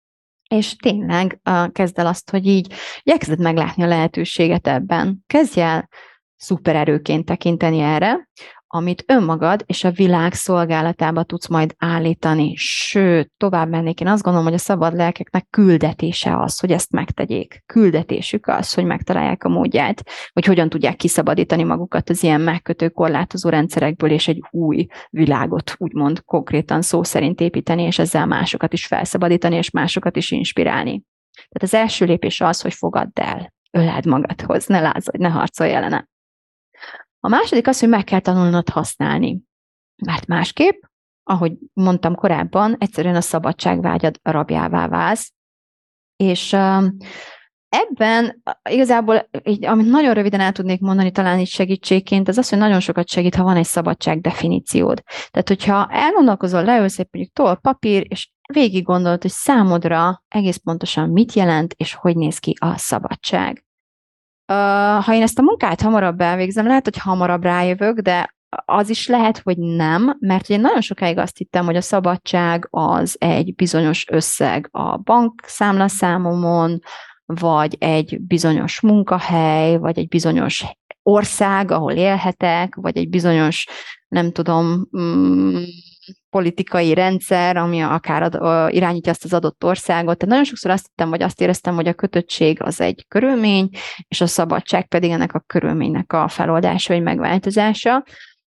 [0.48, 5.24] és tényleg uh, kezd el azt, hogy így igyekezed meglátni a lehetőséget ebben.
[5.26, 5.88] Kezdj el
[6.36, 8.28] szupererőként tekinteni erre,
[8.74, 12.54] amit önmagad és a világ szolgálatába tudsz majd állítani.
[12.56, 17.62] Sőt, tovább mennék, én azt gondolom, hogy a szabad lelkeknek küldetése az, hogy ezt megtegyék.
[17.66, 23.48] Küldetésük az, hogy megtalálják a módját, hogy hogyan tudják kiszabadítani magukat az ilyen megkötő korlátozó
[23.48, 29.56] rendszerekből, és egy új világot, úgymond konkrétan szó szerint építeni, és ezzel másokat is felszabadítani,
[29.56, 31.02] és másokat is inspirálni.
[31.32, 36.10] Tehát az első lépés az, hogy fogadd el, öleld magadhoz, ne lázadj, ne harcolj ellene.
[37.24, 39.40] A második az, hogy meg kell tanulnod használni.
[40.06, 40.82] Mert másképp,
[41.22, 45.32] ahogy mondtam korábban, egyszerűen a szabadságvágyad rabjává válsz,
[46.16, 46.52] és
[47.68, 52.58] ebben igazából, így, amit nagyon röviden el tudnék mondani talán itt segítségként, az az, hogy
[52.58, 55.02] nagyon sokat segít, ha van egy szabadság definíciód.
[55.30, 61.08] Tehát, hogyha elgondolkozol, leülsz egy mondjuk toll papír, és végig gondolod, hogy számodra egész pontosan
[61.10, 63.64] mit jelent, és hogy néz ki a szabadság.
[64.46, 69.38] Ha én ezt a munkát hamarabb elvégzem, lehet, hogy hamarabb rájövök, de az is lehet,
[69.38, 74.68] hogy nem, mert én nagyon sokáig azt hittem, hogy a szabadság az egy bizonyos összeg
[74.70, 76.80] a bankszámlaszámomon,
[77.24, 80.64] vagy egy bizonyos munkahely, vagy egy bizonyos
[81.02, 83.66] ország, ahol élhetek, vagy egy bizonyos,
[84.08, 85.62] nem tudom, mm,
[86.32, 88.34] politikai rendszer, ami akár ad,
[88.74, 90.18] irányítja azt az adott országot.
[90.18, 93.68] Tehát nagyon sokszor azt hittem, vagy azt éreztem, hogy a kötöttség az egy körülmény,
[94.08, 98.04] és a szabadság pedig ennek a körülménynek a feloldása, vagy megváltozása.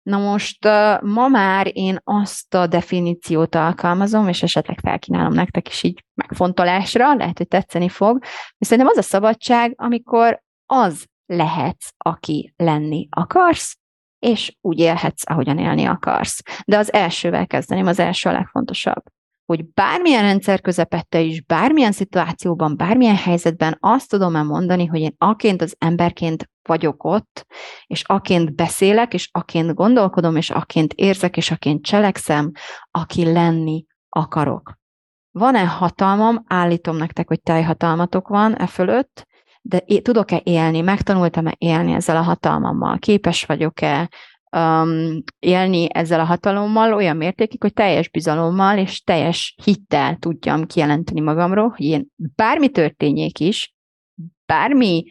[0.02, 0.64] Na most
[1.02, 7.38] ma már én azt a definíciót alkalmazom, és esetleg felkínálom nektek is így megfontolásra, lehet,
[7.38, 8.24] hogy tetszeni fog,
[8.58, 13.78] és szerintem az a szabadság, amikor az lehetsz, aki lenni akarsz,
[14.20, 16.42] és úgy élhetsz, ahogyan élni akarsz.
[16.66, 19.04] De az elsővel kezdeném, az első a legfontosabb
[19.50, 25.62] hogy bármilyen rendszer közepette is, bármilyen szituációban, bármilyen helyzetben azt tudom-e mondani, hogy én aként
[25.62, 27.46] az emberként vagyok ott,
[27.86, 32.52] és aként beszélek, és aként gondolkodom, és aként érzek, és aként cselekszem,
[32.92, 34.74] aki lenni akarok.
[35.32, 36.44] Van-e hatalmam?
[36.48, 39.28] Állítom nektek, hogy teljhatalmatok van e fölött,
[39.62, 44.10] de tudok-e élni, megtanultam-e élni ezzel a hatalmammal, képes vagyok-e
[44.58, 51.20] um, élni ezzel a hatalommal olyan mértékig, hogy teljes bizalommal és teljes hittel tudjam kijelenteni
[51.20, 53.74] magamról, hogy én bármi történjék is,
[54.46, 55.04] bármi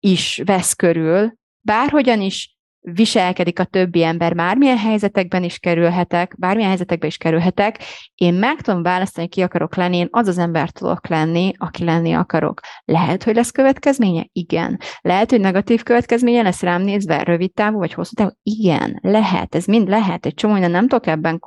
[0.00, 7.08] is vesz körül, bárhogyan is viselkedik a többi ember, bármilyen helyzetekben is kerülhetek, bármilyen helyzetekben
[7.08, 7.78] is kerülhetek,
[8.14, 12.12] én meg tudom választani, ki akarok lenni, én az az ember tudok lenni, aki lenni
[12.12, 12.60] akarok.
[12.84, 14.26] Lehet, hogy lesz következménye?
[14.32, 14.78] Igen.
[15.00, 18.30] Lehet, hogy negatív következménye lesz rám nézve, rövid távú vagy hosszú távú?
[18.42, 20.26] Igen, lehet, ez mind lehet.
[20.26, 21.38] Egy csomó nem tudok ebben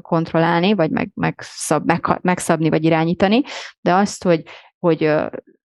[0.00, 3.42] kontrollálni, vagy meg, megszab, meg, megszabni, vagy irányítani,
[3.80, 4.42] de azt, hogy,
[4.78, 5.14] hogy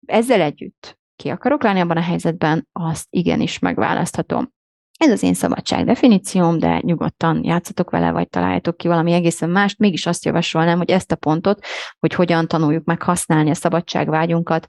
[0.06, 4.58] ezzel együtt ki akarok lenni abban a helyzetben, azt igenis megválaszthatom.
[5.00, 9.80] Ez az én szabadság definícióm, de nyugodtan játszatok vele, vagy találjátok ki valami egészen mást.
[9.80, 11.66] Mégis azt javasolnám, hogy ezt a pontot,
[12.00, 14.66] hogy hogyan tanuljuk meg használni a szabadságvágyunkat,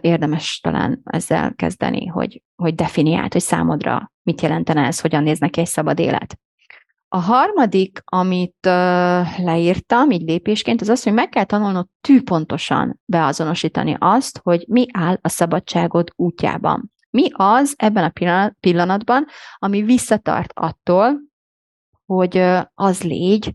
[0.00, 5.60] érdemes talán ezzel kezdeni, hogy, hogy definiált, hogy számodra mit jelentene ez, hogyan néz neki
[5.60, 6.38] egy szabad élet.
[7.08, 8.66] A harmadik, amit
[9.36, 15.18] leírtam így lépésként, az az, hogy meg kell tanulnod tűpontosan beazonosítani azt, hogy mi áll
[15.20, 16.90] a szabadságod útjában.
[17.16, 19.26] Mi az ebben a pillanatban,
[19.58, 21.20] ami visszatart attól,
[22.06, 22.36] hogy
[22.74, 23.52] az légy,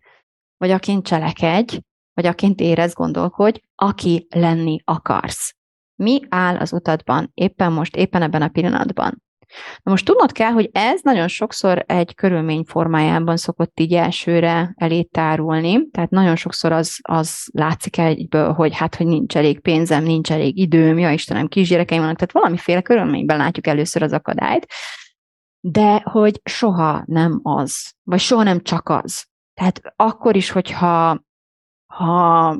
[0.57, 1.79] vagy aként cselekedj,
[2.13, 5.55] vagy aként érez, gondolkodj, aki lenni akarsz.
[5.95, 9.23] Mi áll az utadban éppen most, éppen ebben a pillanatban?
[9.83, 15.01] Na most tudnod kell, hogy ez nagyon sokszor egy körülmény formájában szokott így elsőre elé
[15.11, 20.57] tehát nagyon sokszor az, az látszik egyből, hogy hát, hogy nincs elég pénzem, nincs elég
[20.57, 24.67] időm, ja Istenem, kisgyerekeim vannak, tehát valamiféle körülményben látjuk először az akadályt,
[25.59, 29.25] de hogy soha nem az, vagy soha nem csak az.
[29.53, 31.23] Tehát akkor is, hogyha
[31.93, 32.57] ha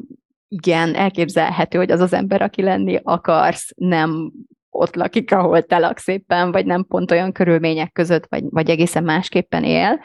[0.48, 4.32] igen, elképzelhető, hogy az az ember, aki lenni akarsz, nem
[4.72, 9.04] ott lakik, ahol te laksz éppen, vagy nem pont olyan körülmények között, vagy, vagy egészen
[9.04, 10.00] másképpen él,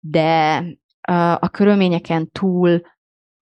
[0.00, 0.62] de
[1.40, 2.80] a körülményeken túl,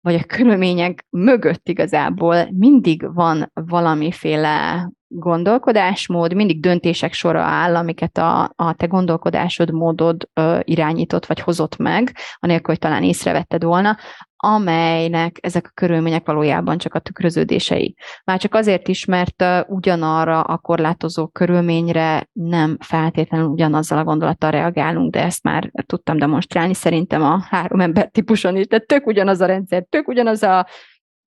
[0.00, 8.52] vagy a körülmények mögött igazából mindig van valamiféle gondolkodásmód, mindig döntések sora áll, amiket a,
[8.56, 13.96] a te gondolkodásod, módod ö, irányított vagy hozott meg, anélkül, hogy talán észrevetted volna,
[14.36, 17.96] amelynek ezek a körülmények valójában csak a tükröződései.
[18.24, 25.12] Már csak azért is, mert ugyanarra a korlátozó körülményre nem feltétlenül ugyanazzal a gondolattal reagálunk,
[25.12, 29.46] de ezt már tudtam demonstrálni szerintem a három ember típuson is, de tök ugyanaz a
[29.46, 30.66] rendszer, tök ugyanaz a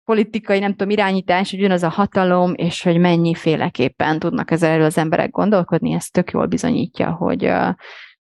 [0.04, 5.30] politikai, nem tudom, irányítás, hogy ugyanaz a hatalom, és hogy mennyiféleképpen tudnak ezzel az emberek
[5.30, 7.52] gondolkodni, ez tök jól bizonyítja, hogy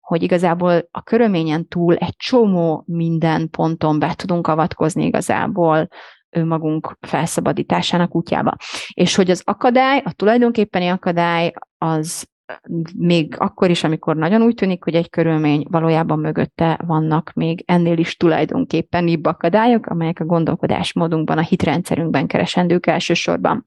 [0.09, 5.87] hogy igazából a körülményen túl egy csomó minden ponton be tudunk avatkozni igazából
[6.29, 8.55] önmagunk felszabadításának útjába.
[8.93, 12.27] És hogy az akadály, a tulajdonképpeni akadály, az
[12.97, 17.97] még akkor is, amikor nagyon úgy tűnik, hogy egy körülmény valójában mögötte vannak még ennél
[17.97, 23.63] is tulajdonképpenibb akadályok, amelyek a gondolkodásmódunkban, a hitrendszerünkben keresendők elsősorban.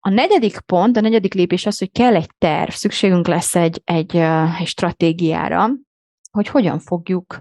[0.00, 4.16] A negyedik pont, a negyedik lépés az, hogy kell egy terv, szükségünk lesz egy, egy,
[4.58, 5.70] egy stratégiára,
[6.30, 7.38] hogy hogyan fogjuk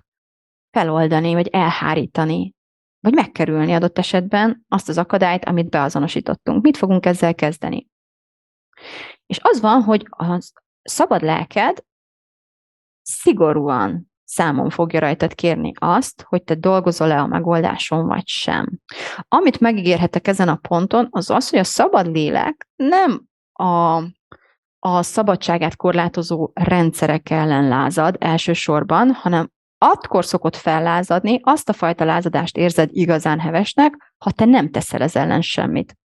[0.72, 2.54] feloldani, vagy elhárítani,
[3.00, 6.64] vagy megkerülni adott esetben azt az akadályt, amit beazonosítottunk.
[6.64, 7.88] Mit fogunk ezzel kezdeni?
[9.26, 10.40] És az van, hogy a
[10.82, 11.84] szabad lelked
[13.02, 18.80] szigorúan számon fogja rajtad kérni azt, hogy te dolgozol-e a megoldáson, vagy sem.
[19.28, 23.96] Amit megígérhetek ezen a ponton, az az, hogy a szabad lélek nem a,
[24.80, 32.58] a szabadságát korlátozó rendszerek ellen lázad elsősorban, hanem akkor szokott fellázadni, azt a fajta lázadást
[32.58, 35.98] érzed igazán hevesnek, ha te nem teszel ez ellen semmit.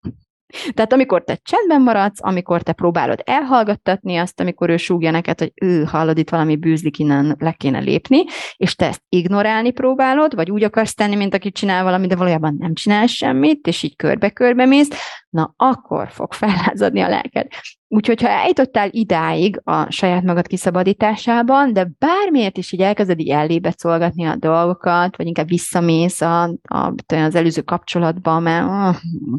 [0.75, 5.53] Tehát amikor te csendben maradsz, amikor te próbálod elhallgattatni azt, amikor ő súgja neked, hogy
[5.55, 8.25] ő hallod, itt valami bűzlik, innen le kéne lépni,
[8.57, 12.57] és te ezt ignorálni próbálod, vagy úgy akarsz tenni, mint aki csinál valamit, de valójában
[12.59, 14.89] nem csinál semmit, és így körbe-körbe mész,
[15.31, 17.47] na akkor fog fellázadni a lelked.
[17.89, 23.75] Úgyhogy, ha eljutottál idáig a saját magad kiszabadításában, de bármiért is így elkezded így ellébe
[23.77, 28.95] szolgatni a dolgokat, vagy inkább visszamész a, a, az előző kapcsolatba, mert oh,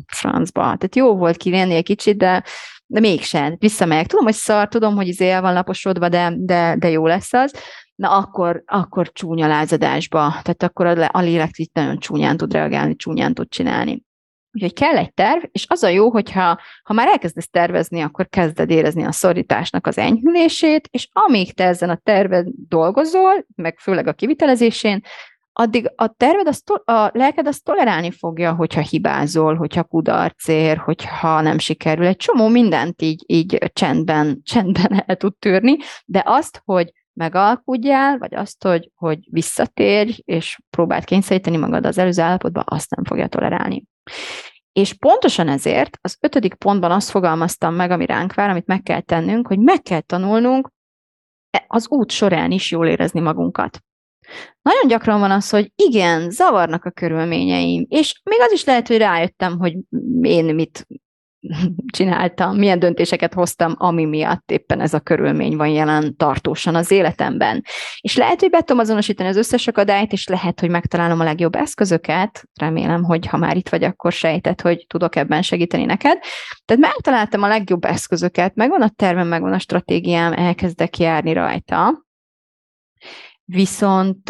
[0.07, 0.61] francba.
[0.61, 2.43] Tehát jó volt kivenni egy kicsit, de,
[2.85, 3.55] de mégsem.
[3.59, 4.07] Visszamegyek.
[4.07, 7.53] Tudom, hogy szar, tudom, hogy izé el van laposodva, de, de, de jó lesz az.
[7.95, 10.19] Na akkor, akkor csúnya lázadásba.
[10.19, 14.07] Tehát akkor a, a lélek itt nagyon csúnyán tud reagálni, csúnyán tud csinálni.
[14.51, 18.69] Úgyhogy kell egy terv, és az a jó, hogyha ha már elkezdesz tervezni, akkor kezded
[18.69, 24.13] érezni a szorításnak az enyhülését, és amíg te ezen a terven dolgozol, meg főleg a
[24.13, 25.01] kivitelezésén,
[25.59, 30.77] addig a terved, az to- a lelked azt tolerálni fogja, hogyha hibázol, hogyha kudarc ér,
[30.77, 32.05] hogyha nem sikerül.
[32.05, 38.35] Egy csomó mindent így, így csendben, csendben el tud tűrni, de azt, hogy megalkudjál, vagy
[38.35, 43.83] azt, hogy, hogy visszatérj, és próbáld kényszeríteni magad az előző állapotba, azt nem fogja tolerálni.
[44.71, 49.01] És pontosan ezért az ötödik pontban azt fogalmaztam meg, ami ránk vár, amit meg kell
[49.01, 50.69] tennünk, hogy meg kell tanulnunk
[51.67, 53.79] az út során is jól érezni magunkat.
[54.61, 58.97] Nagyon gyakran van az, hogy igen, zavarnak a körülményeim, és még az is lehet, hogy
[58.97, 59.77] rájöttem, hogy
[60.21, 60.87] én mit
[61.91, 67.63] csináltam, milyen döntéseket hoztam, ami miatt éppen ez a körülmény van jelen tartósan az életemben.
[67.99, 71.55] És lehet, hogy be tudom azonosítani az összes akadályt, és lehet, hogy megtalálom a legjobb
[71.55, 72.43] eszközöket.
[72.59, 76.19] Remélem, hogy ha már itt vagy, akkor sejtett, hogy tudok ebben segíteni neked.
[76.65, 82.05] Tehát megtaláltam a legjobb eszközöket, megvan a tervem, megvan a stratégiám, elkezdek járni rajta.
[83.45, 84.29] Viszont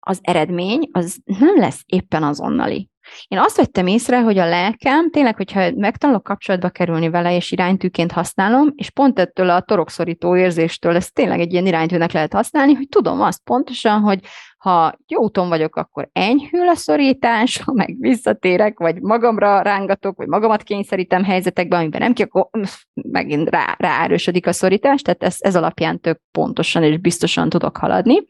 [0.00, 2.89] az eredmény az nem lesz éppen azonnali.
[3.28, 8.12] Én azt vettem észre, hogy a lelkem, tényleg, hogyha megtanulok kapcsolatba kerülni vele, és iránytűként
[8.12, 12.88] használom, és pont ettől a torokszorító érzéstől ezt tényleg egy ilyen iránytűnek lehet használni, hogy
[12.88, 14.20] tudom azt pontosan, hogy
[14.60, 20.26] ha jó úton vagyok, akkor enyhül a szorítás, ha meg visszatérek, vagy magamra rángatok, vagy
[20.26, 22.48] magamat kényszerítem helyzetekbe, amiben nem ki, akkor
[22.94, 28.24] megint rá, ráerősödik a szorítás, tehát ez, ez alapján tök pontosan és biztosan tudok haladni.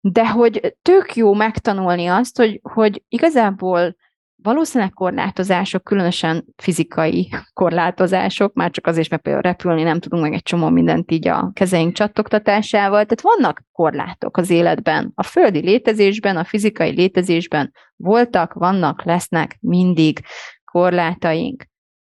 [0.00, 3.96] De hogy tök jó megtanulni azt, hogy, hogy igazából
[4.42, 10.42] valószínűleg korlátozások, különösen fizikai korlátozások, már csak azért, mert például repülni nem tudunk meg egy
[10.42, 16.44] csomó mindent így a kezeink csattogtatásával, tehát vannak korlátok az életben, a földi létezésben, a
[16.44, 20.20] fizikai létezésben voltak, vannak, lesznek mindig
[20.64, 21.64] korlátaink.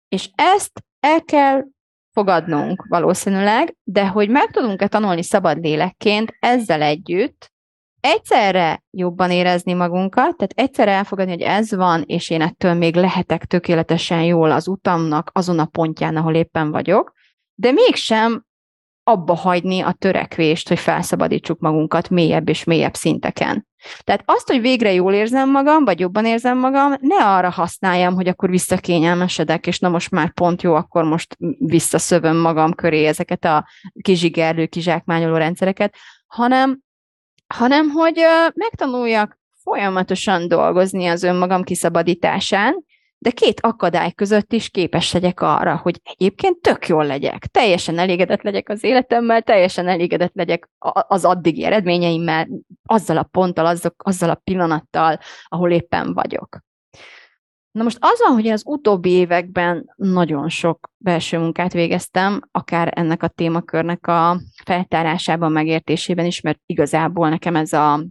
[0.08, 1.64] És ezt el kell
[2.12, 7.54] fogadnunk valószínűleg, de hogy meg tudunk-e tanulni szabad lélekként ezzel együtt,
[8.06, 13.46] egyszerre jobban érezni magunkat, tehát egyszerre elfogadni, hogy ez van, és én ettől még lehetek
[13.46, 17.14] tökéletesen jól az utamnak azon a pontján, ahol éppen vagyok,
[17.56, 18.46] de mégsem
[19.04, 23.68] abba hagyni a törekvést, hogy felszabadítsuk magunkat mélyebb és mélyebb szinteken.
[24.04, 28.28] Tehát azt, hogy végre jól érzem magam, vagy jobban érzem magam, ne arra használjam, hogy
[28.28, 33.68] akkor visszakényelmesedek, és na most már pont jó, akkor most visszaszövöm magam köré ezeket a
[34.02, 35.96] kizsigerlő, kizsákmányoló rendszereket,
[36.28, 36.80] hanem
[37.54, 38.22] hanem hogy
[38.54, 42.86] megtanuljak folyamatosan dolgozni az önmagam kiszabadításán,
[43.18, 48.42] de két akadály között is képes legyek arra, hogy egyébként tök jól legyek, teljesen elégedett
[48.42, 50.70] legyek az életemmel, teljesen elégedett legyek
[51.08, 52.48] az addigi eredményeimmel,
[52.84, 56.60] azzal a ponttal, azok, azzal a pillanattal, ahol éppen vagyok.
[57.76, 63.24] Na most az van, hogy az utóbbi években nagyon sok belső munkát végeztem, akár ennek
[63.24, 68.06] a témakörnek a feltárásában, megértésében is, mert igazából nekem ez a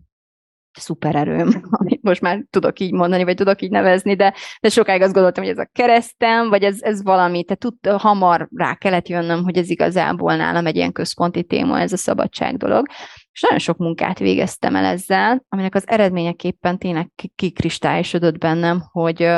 [0.78, 1.48] szupererőm,
[1.80, 5.44] amit most már tudok így mondani, vagy tudok így nevezni, de, de sokáig azt gondoltam,
[5.44, 9.56] hogy ez a keresztem, vagy ez, ez valami, tehát tud, hamar rá kellett jönnöm, hogy
[9.56, 12.86] ez igazából nálam egy ilyen központi téma, ez a szabadság dolog.
[13.32, 19.28] És nagyon sok munkát végeztem el ezzel, aminek az eredményeképpen tényleg kikristályosodott bennem, hogy,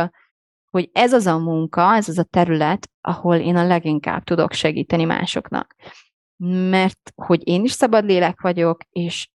[0.77, 5.05] hogy ez az a munka, ez az a terület, ahol én a leginkább tudok segíteni
[5.05, 5.75] másoknak.
[6.45, 9.29] Mert hogy én is szabad lélek vagyok, és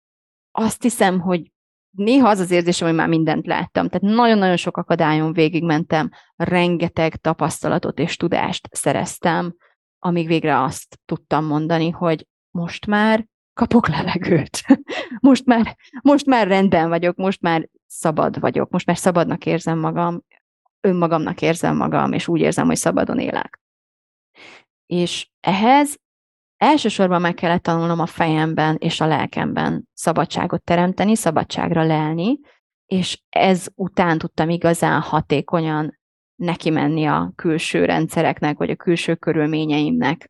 [0.51, 1.51] azt hiszem, hogy
[1.97, 3.89] néha az az érzésem, hogy már mindent láttam.
[3.89, 9.55] Tehát nagyon-nagyon sok akadályon végigmentem, rengeteg tapasztalatot és tudást szereztem,
[9.99, 14.63] amíg végre azt tudtam mondani, hogy most már kapok levegőt.
[15.19, 20.21] Most már, most már rendben vagyok, most már szabad vagyok, most már szabadnak érzem magam,
[20.81, 23.59] önmagamnak érzem magam, és úgy érzem, hogy szabadon élek.
[24.85, 25.97] És ehhez
[26.57, 32.39] elsősorban meg kellett tanulnom a fejemben és a lelkemben szabadságot teremteni, szabadságra lelni,
[32.85, 35.99] és ez után tudtam igazán hatékonyan
[36.35, 40.29] neki menni a külső rendszereknek, vagy a külső körülményeimnek.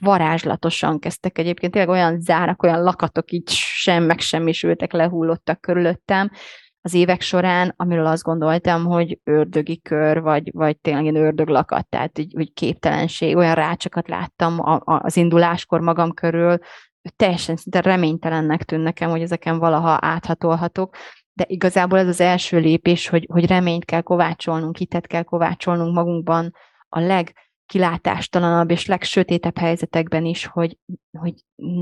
[0.00, 6.30] Varázslatosan kezdtek egyébként, tényleg olyan zárak, olyan lakatok így sem megsemmisültek, lehullottak körülöttem,
[6.84, 12.18] az évek során, amiről azt gondoltam, hogy ördögi kör, vagy, vagy tényleg ilyen ördöglakat, tehát
[12.18, 16.58] így, így képtelenség, olyan rácsokat láttam a, a, az induláskor magam körül,
[17.16, 20.96] teljesen szinte reménytelennek tűn nekem, hogy ezeken valaha áthatolhatok,
[21.32, 26.54] de igazából ez az első lépés, hogy, hogy reményt kell kovácsolnunk, hitet kell kovácsolnunk magunkban
[26.88, 30.78] a legkilátástalanabb és legsötétebb helyzetekben is, hogy,
[31.18, 31.34] hogy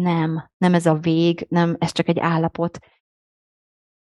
[0.03, 2.78] nem, nem ez a vég, nem, ez csak egy állapot,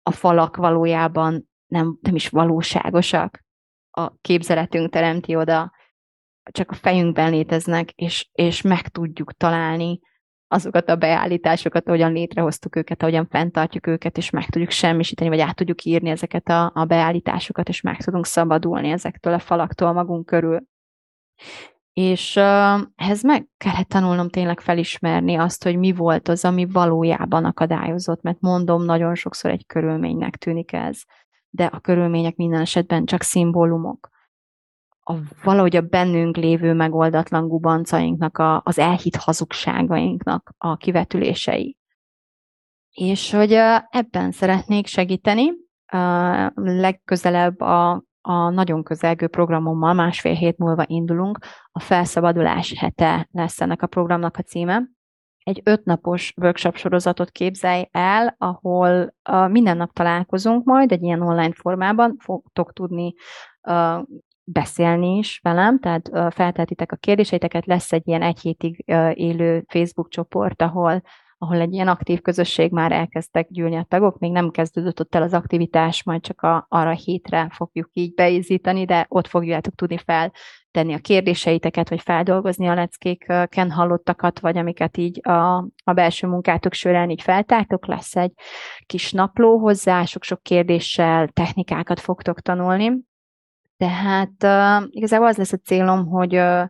[0.07, 3.45] a falak valójában nem, nem is valóságosak.
[3.91, 5.73] A képzeletünk teremti oda,
[6.51, 10.01] csak a fejünkben léteznek, és, és meg tudjuk találni
[10.49, 15.57] azokat a beállításokat, ahogyan létrehoztuk őket, ahogyan fenntartjuk őket, és meg tudjuk semmisíteni, vagy át
[15.57, 20.63] tudjuk írni ezeket a, a beállításokat, és meg tudunk szabadulni ezektől a falaktól magunk körül.
[22.01, 27.45] És uh, ehhez meg kellett tanulnom tényleg felismerni azt, hogy mi volt az, ami valójában
[27.45, 31.03] akadályozott, mert mondom, nagyon sokszor egy körülménynek tűnik ez,
[31.51, 34.09] de a körülmények minden esetben csak szimbólumok.
[35.01, 41.77] A, valahogy a bennünk lévő megoldatlan gubancainknak, a, az elhit hazugságainknak a kivetülései.
[42.91, 43.53] És hogy
[43.89, 45.53] ebben szeretnék segíteni,
[46.55, 51.39] legközelebb a a nagyon közelgő programommal másfél hét múlva indulunk.
[51.73, 54.83] A felszabadulás hete lesz ennek a programnak a címe.
[55.39, 61.53] Egy ötnapos workshop sorozatot képzelj el, ahol uh, minden nap találkozunk majd egy ilyen online
[61.53, 63.15] formában, fogtok tudni
[63.69, 64.03] uh,
[64.45, 70.09] beszélni is velem, tehát uh, feltetitek a kérdéseiteket, lesz egy ilyen egy hétig élő Facebook
[70.09, 71.03] csoport, ahol
[71.39, 75.23] ahol egy ilyen aktív közösség már elkezdtek gyűlni a tagok, még nem kezdődött ott el
[75.23, 80.95] az aktivitás, majd csak a, arra hétre fogjuk így beizítani, de ott fogjátok tudni feltenni
[80.95, 87.11] a kérdéseiteket, vagy feldolgozni a leckéken hallottakat, vagy amiket így a, a belső munkátok során
[87.11, 88.33] így feltártok, lesz egy
[88.87, 93.05] kis napló hozzá, sok-sok kérdéssel technikákat fogtok tanulni.
[93.77, 96.65] Tehát uh, igazából az lesz a célom, hogy uh,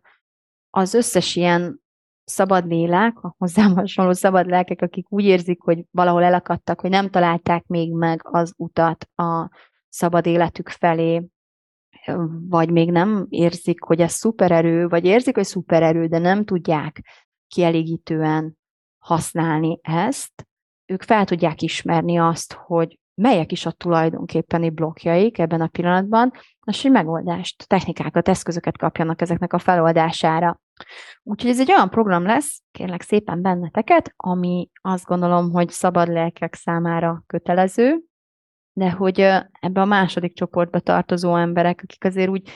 [0.70, 1.84] az összes ilyen
[2.26, 7.10] szabad lélek, a hozzám hasonló szabad lelkek, akik úgy érzik, hogy valahol elakadtak, hogy nem
[7.10, 9.50] találták még meg az utat a
[9.88, 11.26] szabad életük felé,
[12.48, 17.02] vagy még nem érzik, hogy ez szupererő, vagy érzik, hogy szupererő, de nem tudják
[17.46, 18.56] kielégítően
[18.98, 20.46] használni ezt,
[20.86, 26.32] ők fel tudják ismerni azt, hogy melyek is a tulajdonképpeni blokkjaik ebben a pillanatban,
[26.64, 30.60] és hogy megoldást, technikákat, eszközöket kapjanak ezeknek a feloldására.
[31.22, 36.54] Úgyhogy ez egy olyan program lesz, kérlek szépen benneteket, ami azt gondolom, hogy szabad lelkek
[36.54, 38.00] számára kötelező,
[38.72, 39.20] de hogy
[39.60, 42.48] ebbe a második csoportba tartozó emberek, akik azért úgy,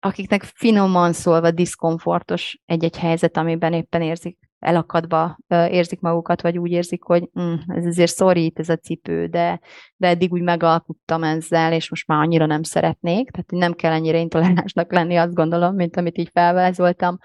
[0.00, 7.02] akiknek finoman szólva diszkomfortos egy-egy helyzet, amiben éppen érzik elakadva érzik magukat, vagy úgy érzik,
[7.02, 9.60] hogy mm, ez azért szorít ez a cipő, de,
[9.96, 14.18] de eddig úgy megalkuttam ezzel, és most már annyira nem szeretnék, tehát nem kell ennyire
[14.18, 17.18] intoleránsnak lenni, azt gondolom, mint amit így felvázoltam,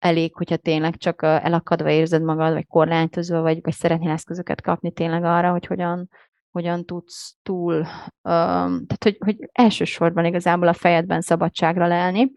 [0.00, 5.24] elég, hogyha tényleg csak elakadva érzed magad, vagy korlátozva, vagy, vagy szeretnél eszközöket kapni tényleg
[5.24, 6.08] arra, hogy hogyan,
[6.50, 12.32] hogyan tudsz túl, um, tehát hogy, hogy elsősorban igazából a fejedben szabadságra lelni,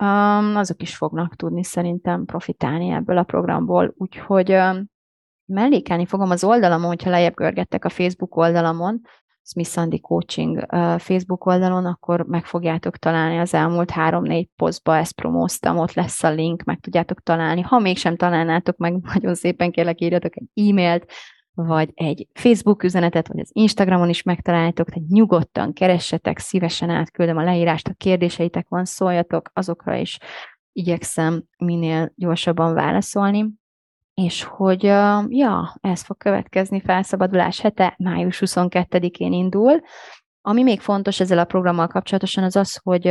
[0.00, 3.94] um, azok is fognak tudni szerintem profitálni ebből a programból.
[3.96, 4.84] Úgyhogy um,
[5.44, 9.00] mellékelni fogom az oldalamon, hogyha lejjebb görgettek a Facebook oldalamon,
[9.48, 10.66] Smith Sandy Coaching
[10.98, 16.30] Facebook oldalon, akkor meg fogjátok találni az elmúlt három-négy posztba, ezt promóztam, ott lesz a
[16.30, 17.60] link, meg tudjátok találni.
[17.60, 21.12] Ha mégsem találnátok meg, nagyon szépen kérlek írjatok egy e-mailt,
[21.54, 27.42] vagy egy Facebook üzenetet, vagy az Instagramon is megtaláljátok, tehát nyugodtan keressetek, szívesen átküldöm a
[27.42, 30.18] leírást, a kérdéseitek van, szóljatok, azokra is
[30.72, 33.46] igyekszem minél gyorsabban válaszolni,
[34.22, 34.82] és hogy,
[35.28, 39.80] ja, ez fog következni, felszabadulás hete, május 22-én indul.
[40.40, 43.04] Ami még fontos ezzel a programmal kapcsolatosan az az, hogy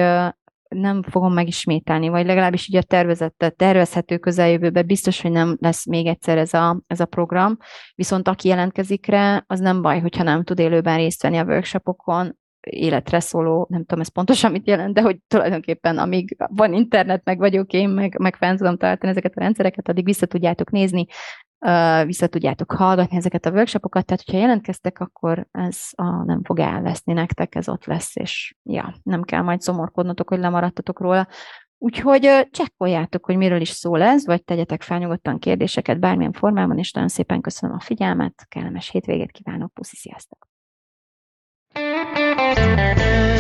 [0.68, 6.06] nem fogom megismételni, vagy legalábbis így a tervezett, tervezhető közeljövőben biztos, hogy nem lesz még
[6.06, 7.58] egyszer ez a, ez a program,
[7.96, 12.38] viszont aki jelentkezik rá, az nem baj, hogyha nem tud élőben részt venni a workshopokon,
[12.70, 17.38] életre szóló, nem tudom ez pontosan mit jelent, de hogy tulajdonképpen amíg van internet, meg
[17.38, 21.06] vagyok én, meg, meg fenn tudom tartani ezeket a rendszereket, addig vissza tudjátok nézni,
[22.06, 27.14] vissza tudjátok hallgatni ezeket a workshopokat, tehát hogyha jelentkeztek, akkor ez a, nem fog elveszni
[27.14, 31.28] nektek, ez ott lesz, és ja, nem kell majd szomorkodnotok, hogy lemaradtatok róla.
[31.78, 36.92] Úgyhogy csekkoljátok, hogy miről is szól ez, vagy tegyetek fel nyugodtan kérdéseket bármilyen formában, és
[36.92, 40.55] nagyon szépen köszönöm a figyelmet, kellemes hétvégét kívánok, puszi, sziasztok!
[42.16, 43.35] Thank you.